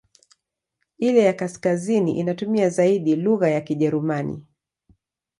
[0.97, 4.45] Ile ya kaskazini inatumia zaidi lugha ya Kijerumani.